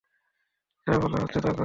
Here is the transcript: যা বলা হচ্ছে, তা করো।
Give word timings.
যা 0.87 0.93
বলা 0.99 1.17
হচ্ছে, 1.21 1.39
তা 1.39 1.49
করো। 1.49 1.59